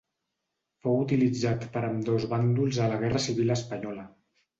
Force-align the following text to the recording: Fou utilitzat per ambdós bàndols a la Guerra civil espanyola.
Fou 0.85 0.95
utilitzat 1.01 1.67
per 1.75 1.83
ambdós 1.89 2.25
bàndols 2.31 2.79
a 2.87 2.87
la 2.93 2.97
Guerra 3.05 3.21
civil 3.27 3.57
espanyola. 3.59 4.07